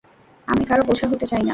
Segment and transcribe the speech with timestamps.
[0.47, 1.49] আমি কারও বোঁঝা হতে চাই না।